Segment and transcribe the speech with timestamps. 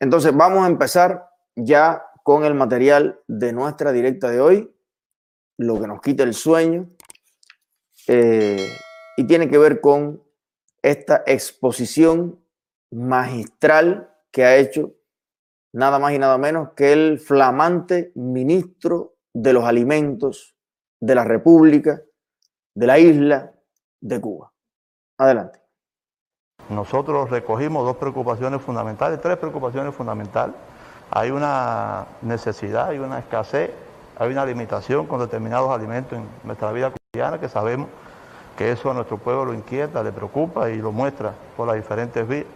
[0.00, 4.74] Entonces vamos a empezar ya con el material de nuestra directa de hoy,
[5.58, 6.90] lo que nos quita el sueño,
[8.08, 8.66] eh,
[9.16, 10.22] y tiene que ver con
[10.82, 12.42] esta exposición
[12.90, 14.94] magistral que ha hecho
[15.72, 20.56] nada más y nada menos que el flamante ministro de los alimentos
[20.98, 22.02] de la República,
[22.74, 23.54] de la isla
[24.00, 24.52] de Cuba.
[25.18, 25.59] Adelante.
[26.70, 30.54] Nosotros recogimos dos preocupaciones fundamentales, tres preocupaciones fundamentales.
[31.10, 33.72] Hay una necesidad, hay una escasez,
[34.16, 37.88] hay una limitación con determinados alimentos en nuestra vida cotidiana que sabemos
[38.56, 42.28] que eso a nuestro pueblo lo inquieta, le preocupa y lo muestra por las diferentes
[42.28, 42.46] vías.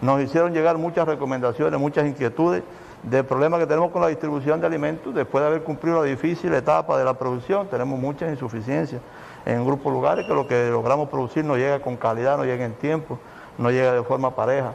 [0.00, 2.64] Nos hicieron llegar muchas recomendaciones, muchas inquietudes
[3.04, 6.52] del problema que tenemos con la distribución de alimentos después de haber cumplido la difícil
[6.54, 7.68] etapa de la producción.
[7.68, 9.00] Tenemos muchas insuficiencias
[9.46, 12.72] en grupos lugares que lo que logramos producir no llega con calidad, no llega en
[12.72, 13.18] tiempo,
[13.58, 14.72] no llega de forma pareja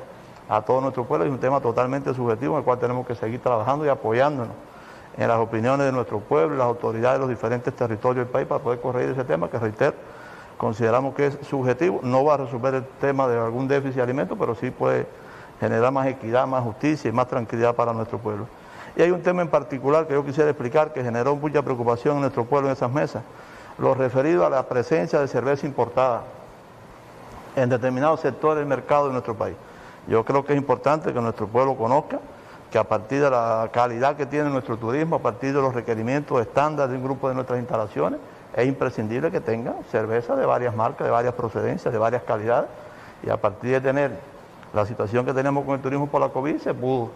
[0.49, 1.25] a todo nuestro pueblo.
[1.25, 4.53] Es un tema totalmente subjetivo en el cual tenemos que seguir trabajando y apoyándonos
[5.17, 8.47] en las opiniones de nuestro pueblo y las autoridades de los diferentes territorios del país
[8.47, 9.93] para poder corregir ese tema que, reitero,
[10.57, 11.99] consideramos que es subjetivo.
[12.03, 15.07] No va a resolver el tema de algún déficit de alimentos, pero sí puede
[15.59, 18.47] generar más equidad, más justicia y más tranquilidad para nuestro pueblo.
[18.97, 22.21] Y hay un tema en particular que yo quisiera explicar que generó mucha preocupación en
[22.21, 23.23] nuestro pueblo en esas mesas,
[23.77, 26.23] lo referido a la presencia de cerveza importada
[27.55, 29.55] en determinados sectores del mercado de nuestro país.
[30.07, 32.19] Yo creo que es importante que nuestro pueblo conozca
[32.71, 36.41] que a partir de la calidad que tiene nuestro turismo, a partir de los requerimientos
[36.41, 38.19] estándar de un grupo de nuestras instalaciones,
[38.55, 42.69] es imprescindible que tenga cerveza de varias marcas, de varias procedencias, de varias calidades,
[43.23, 44.19] y a partir de tener
[44.73, 47.11] la situación que tenemos con el turismo por la COVID se pudo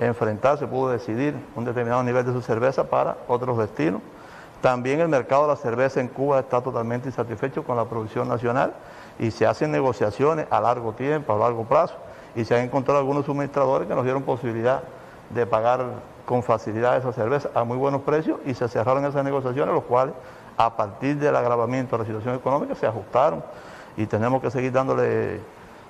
[0.00, 4.02] enfrentar, se pudo decidir un determinado nivel de su cerveza para otros destinos.
[4.60, 8.72] También el mercado de la cerveza en Cuba está totalmente insatisfecho con la producción nacional
[9.18, 11.94] y se hacen negociaciones a largo tiempo, a largo plazo,
[12.34, 14.82] y se han encontrado algunos suministradores que nos dieron posibilidad
[15.30, 15.84] de pagar
[16.26, 20.14] con facilidad esa cerveza a muy buenos precios y se cerraron esas negociaciones, los cuales
[20.56, 23.42] a partir del agravamiento de la situación económica se ajustaron
[23.96, 25.40] y tenemos que seguir dándole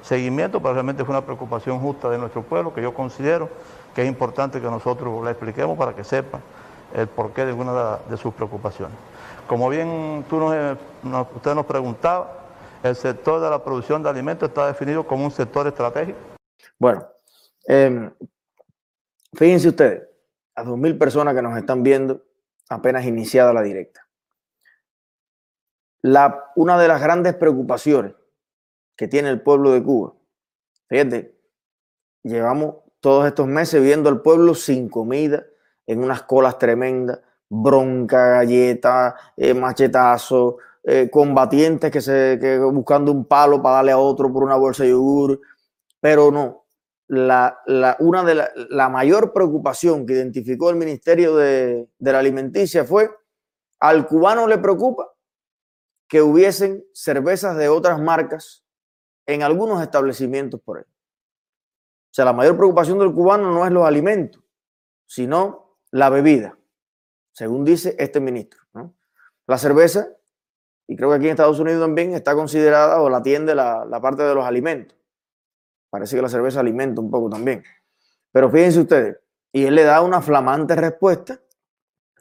[0.03, 3.49] seguimiento, pero realmente fue una preocupación justa de nuestro pueblo que yo considero
[3.95, 6.41] que es importante que nosotros la expliquemos para que sepan
[6.95, 8.97] el porqué de alguna de, sus preocupaciones.
[9.49, 10.37] Como bien tú
[11.35, 12.46] usted nos preguntaba,
[12.89, 16.19] el sector de la producción de alimentos está definido como un sector estratégico.
[16.79, 17.07] Bueno,
[17.67, 18.13] em,
[19.35, 20.09] fíjense ustedes,
[20.55, 22.23] a dos mil personas que nos están viendo
[22.69, 24.07] apenas iniciada la directa.
[26.55, 28.15] Una de las grandes preocupaciones
[28.97, 30.15] que tiene el pueblo de Cuba.
[30.89, 31.37] Fíjate,
[32.23, 35.45] llevamos todos estos meses viendo al pueblo sin comida,
[35.87, 43.25] en unas colas tremendas, bronca, galleta, eh, machetazo, eh, combatientes que se que buscando un
[43.25, 45.41] palo para darle a otro por una bolsa de yogur,
[46.01, 46.65] pero no.
[47.09, 52.85] La, la una de la, la, mayor preocupación que identificó el Ministerio de, la Alimenticia
[52.85, 53.11] fue
[53.79, 55.13] al cubano le preocupa
[56.09, 58.65] que hubiesen cervezas de otras marcas
[59.27, 60.85] en algunos establecimientos por ahí.
[60.85, 64.43] O sea, la mayor preocupación del cubano no es los alimentos,
[65.07, 66.59] sino la bebida,
[67.37, 68.61] según dice este ministro.
[69.47, 70.09] La cerveza,
[70.89, 74.01] y creo que aquí en Estados Unidos también está considerada o la atiende la, la
[74.01, 74.97] parte de los alimentos.
[75.91, 77.63] Parece que la cerveza alimenta un poco también.
[78.33, 79.19] Pero fíjense ustedes,
[79.53, 81.41] y él le da una flamante respuesta.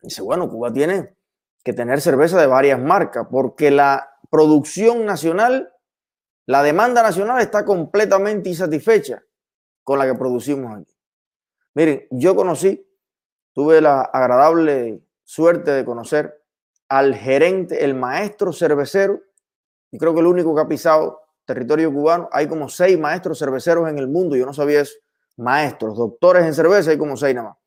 [0.01, 1.15] Dice, bueno, Cuba tiene
[1.63, 5.71] que tener cerveza de varias marcas porque la producción nacional
[6.47, 9.23] la demanda nacional está completamente insatisfecha
[9.83, 10.95] con la que producimos aquí.
[11.73, 12.87] Miren, yo conocí,
[13.53, 16.41] tuve la agradable suerte de conocer
[16.87, 19.21] al gerente, el maestro cervecero,
[19.91, 23.89] y creo que el único que ha pisado territorio cubano, hay como seis maestros cerveceros
[23.89, 24.95] en el mundo, yo no sabía eso,
[25.37, 27.57] maestros, doctores en cerveza, hay como seis nada más.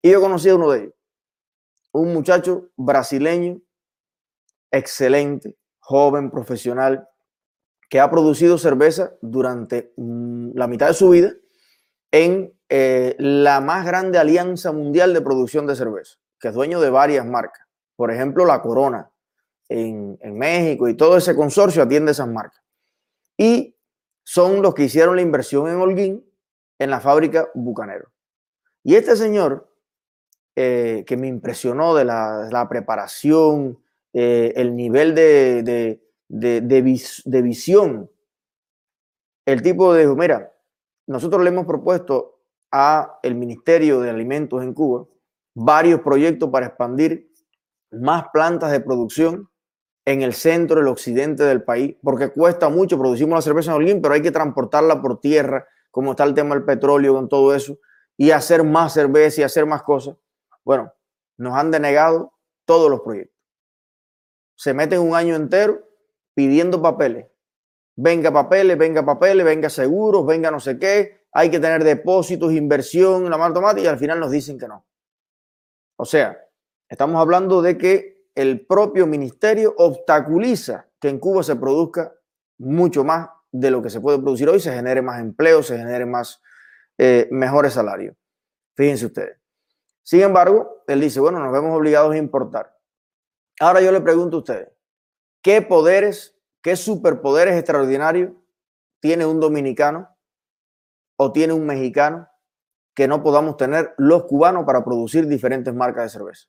[0.00, 0.94] Y yo conocí a uno de ellos,
[1.92, 3.60] un muchacho brasileño,
[4.70, 7.08] excelente, joven, profesional,
[7.88, 11.32] que ha producido cerveza durante mm, la mitad de su vida
[12.10, 16.90] en eh, la más grande alianza mundial de producción de cerveza, que es dueño de
[16.90, 17.66] varias marcas.
[17.96, 19.10] Por ejemplo, la Corona
[19.68, 22.62] en, en México y todo ese consorcio atiende esas marcas.
[23.36, 23.76] Y
[24.24, 26.24] son los que hicieron la inversión en Holguín
[26.78, 28.10] en la fábrica Bucanero.
[28.84, 29.72] Y este señor,
[30.54, 33.78] eh, que me impresionó de la, preparación,
[34.12, 38.10] eh, el nivel de de, visión.
[39.46, 40.52] El tipo dijo, mira,
[41.06, 45.06] nosotros le hemos propuesto a el Ministerio de Alimentos en Cuba
[45.58, 47.32] varios proyectos para expandir
[47.90, 49.50] más plantas de producción
[50.04, 54.00] en el centro, el occidente del país, porque cuesta mucho, producimos la cerveza en Holguín,
[54.00, 57.76] pero hay que transportarla por tierra, como está el tema del petróleo, con todo eso,
[58.16, 60.16] y hacer más cerveza y hacer más cosas.
[60.64, 60.92] Bueno,
[61.36, 62.32] nos han denegado
[62.64, 63.36] todos los proyectos.
[64.54, 65.82] Se meten un año entero
[66.34, 67.26] pidiendo papeles.
[67.96, 71.26] Venga papeles, venga papeles, venga seguros, venga no sé qué.
[71.32, 74.87] Hay que tener depósitos, inversión, la mano automática y al final nos dicen que no.
[76.00, 76.38] O sea,
[76.88, 82.14] estamos hablando de que el propio ministerio obstaculiza que en Cuba se produzca
[82.58, 86.06] mucho más de lo que se puede producir hoy, se genere más empleo, se genere
[86.06, 86.40] más
[86.98, 88.16] eh, mejores salarios.
[88.76, 89.38] Fíjense ustedes.
[90.04, 92.78] Sin embargo, él dice, bueno, nos vemos obligados a importar.
[93.58, 94.68] Ahora yo le pregunto a ustedes,
[95.42, 98.32] ¿qué poderes, qué superpoderes extraordinarios
[99.00, 100.16] tiene un dominicano
[101.16, 102.28] o tiene un mexicano
[102.98, 106.48] que no podamos tener los cubanos para producir diferentes marcas de cerveza?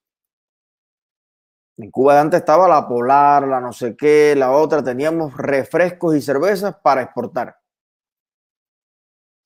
[1.78, 4.84] En Cuba de antes estaba la Polar, la no sé qué, la otra.
[4.84, 7.56] Teníamos refrescos y cervezas para exportar.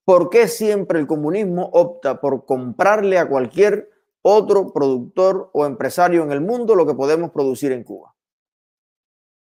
[0.05, 3.91] ¿Por qué siempre el comunismo opta por comprarle a cualquier
[4.21, 8.15] otro productor o empresario en el mundo lo que podemos producir en Cuba?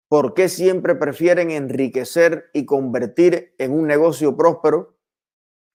[0.09, 4.97] ¿Por qué siempre prefieren enriquecer y convertir en un negocio próspero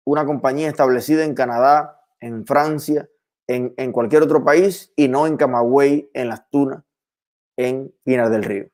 [0.05, 3.09] una compañía establecida en Canadá, en Francia,
[3.47, 6.83] en, cualquier otro país y no en Camagüey, en Las Tunas
[7.57, 8.69] en Pinar del Río?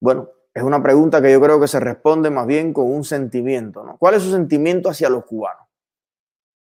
[0.00, 3.84] Bueno, es una pregunta que yo creo que se responde más bien con un sentimiento,
[3.84, 3.96] ¿no?
[3.98, 5.66] ¿Cuál es su sentimiento hacia los cubanos?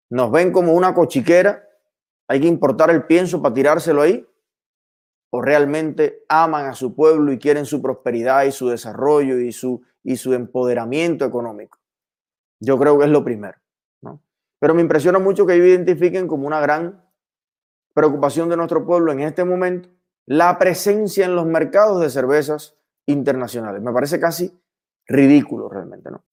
[0.09, 1.67] ¿Nos ven como una cochiquera?
[2.27, 4.25] ¿Hay que importar el pienso para tirárselo ahí?
[5.31, 9.81] ¿O realmente aman a su pueblo y quieren su prosperidad y su desarrollo y su,
[10.03, 11.79] y su empoderamiento económico?
[12.59, 13.62] Yo creo que es lo primero.
[14.63, 17.05] Pero me impresiona mucho que ellos identifiquen como una gran
[17.93, 19.89] preocupación de nuestro pueblo en este momento
[20.25, 23.81] la presencia en los mercados de cervezas internacionales.
[23.81, 24.57] Me parece casi
[25.05, 26.23] ridículo realmente, ¿no?